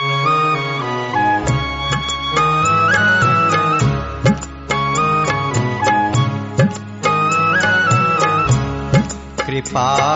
कृपा 0.00 0.08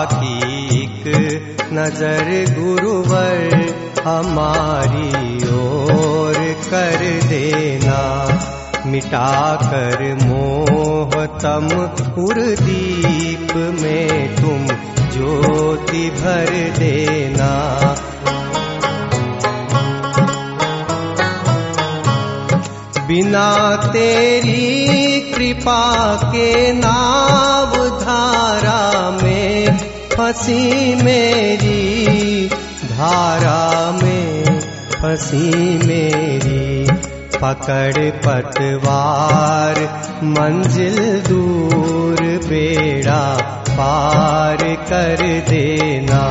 की 0.04 0.36
एक 0.82 1.04
नज़र 1.72 2.28
गुरुवर, 2.58 3.52
हमारी 4.04 5.36
ओर 5.36 6.34
कर 6.70 7.28
देना। 7.28 8.00
मिटा 8.86 9.56
कर 9.62 10.14
मोह 10.22 11.26
तम 11.26 11.68
उर्दीप 12.22 13.52
में 13.82 14.36
तुम 14.36 14.66
ज्योति 15.12 16.10
भर 16.10 16.78
देना। 16.78 17.33
बिना 23.34 23.76
तेरी 23.92 25.20
कृपा 25.32 26.14
के 26.24 26.72
नाव 26.72 27.72
धारा 28.00 29.10
में, 29.10 29.78
फंसी 30.12 30.94
मेरी, 30.94 32.48
धारा 32.84 33.90
में, 34.02 34.60
फंसी 34.94 35.50
मेरी, 35.86 36.86
पकड़ 37.34 38.10
पतवार, 38.26 39.82
मंजिल 40.30 40.96
दूर, 41.28 42.22
बेड़ा 42.48 43.22
पार 43.68 44.62
कर 44.88 45.26
देना। 45.50 46.24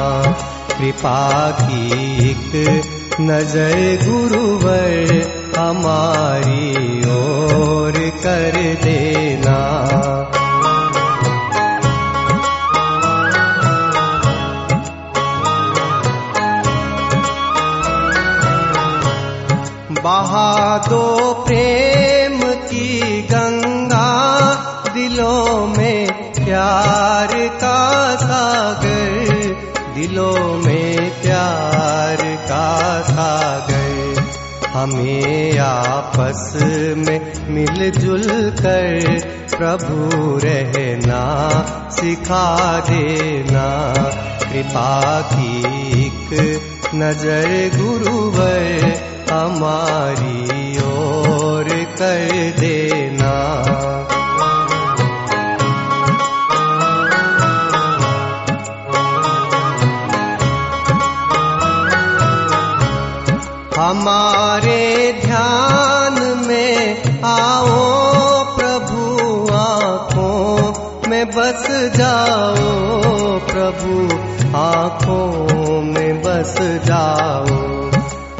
कृपा 0.78 1.52
की 1.62 2.30
एक 2.30 3.22
नज़र 3.22 3.76
गुरुवर, 4.04 5.12
हमारी 5.58 6.83
बहा 20.04 20.78
दो 20.78 21.34
प्रेम 21.44 22.40
की 22.44 23.22
गंगा 23.22 24.10
दिलों 24.94 25.68
में 25.68 26.08
प्यार 26.34 27.32
का 27.62 28.16
सागर, 28.16 29.54
दिलों 29.96 30.58
में 30.58 31.22
प्यार 31.22 32.18
का 32.50 32.68
सागर। 33.02 34.22
हमें 34.74 35.58
आपस 35.60 36.52
में 36.98 37.20
मिलजुल 37.48 38.28
कर 38.60 39.22
प्रभु 39.58 40.38
रहना, 40.44 41.24
सिखा 41.90 42.80
देना। 42.80 43.68
कृपा 44.44 45.22
की 45.22 45.60
एक 46.06 46.92
नज़र 46.96 47.72
गुरुवर 47.78 49.13
हमारी 49.32 50.78
ओर 50.78 51.70
कर 52.00 52.54
देना। 52.60 53.34
हमारे 63.78 65.14
ध्यान 65.26 66.16
में 66.48 67.04
आओ 67.24 67.76
प्रभु, 68.56 69.02
आँखों 69.54 71.10
में 71.10 71.26
बस 71.28 71.68
जाओ 71.96 73.40
प्रभु, 73.50 73.94
आँखों 74.58 75.82
में 75.82 76.22
बस 76.22 76.56
जाओ। 76.86 77.93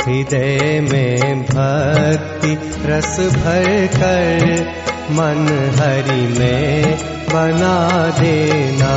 हृदय 0.06 0.80
में 0.92 1.42
भक्ति 1.44 2.54
रस 2.86 3.20
भर 3.36 3.88
कर 3.94 4.66
मन 5.12 5.48
हरि 5.80 6.28
में 6.40 6.98
बना 7.34 7.78
देना। 8.20 8.94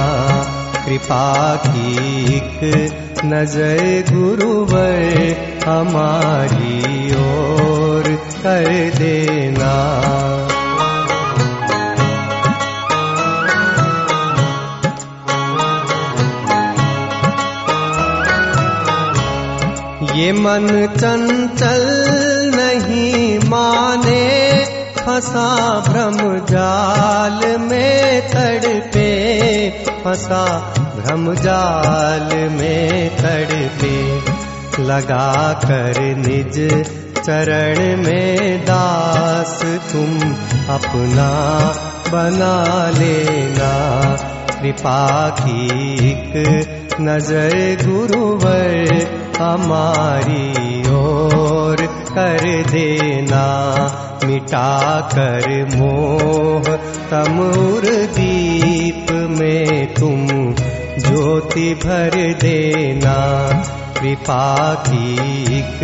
कृपा 0.86 1.56
की 1.56 2.36
एक 2.36 3.22
नज़र 3.24 4.04
गुरुवर 4.12 5.36
हमारी 5.66 7.14
ओर 7.14 8.14
कर 8.42 8.68
देना। 8.98 9.74
ये 20.16 20.32
मन 20.32 20.66
चंचल 20.96 21.82
नहीं 22.54 23.38
माने 23.38 24.24
फंसा 24.98 25.48
भ्रम 25.80 26.16
जाल 26.46 27.40
में 27.60 28.28
तड़पे 28.28 29.10
फंसा 30.04 30.44
भ्रम 30.96 31.34
जाल 31.34 32.30
में 32.52 33.16
तड़पे। 33.16 33.92
लगा 34.82 35.52
कर 35.64 36.00
निज 36.16 36.58
चरण 37.18 38.02
में 38.04 38.60
दास 38.60 39.60
तुम 39.92 40.16
अपना 40.74 41.30
बना 42.08 42.56
लेना। 42.98 43.70
कृपा 44.60 45.28
की 45.40 45.92
एक 46.10 46.98
नजर 47.00 47.54
गुरुवर 47.84 49.25
हमारी 49.38 50.80
ओर 50.90 51.86
कर 52.08 52.44
देना 52.70 53.46
मिटा 54.24 55.00
कर 55.14 55.76
मोह। 55.76 56.76
तमूर 57.10 57.82
दीप 58.16 59.10
में 59.10 59.94
तुम 59.94 60.26
ज्योति 60.98 61.74
भर 61.74 62.10
देना 62.42 63.16
की 64.88 65.14
एक 65.58 65.80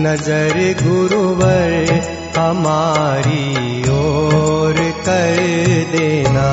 नजर 0.00 0.58
गुरुवर 0.82 2.00
हमारी 2.38 3.80
ओर 3.90 4.74
कर 5.08 5.36
देना 5.92 6.46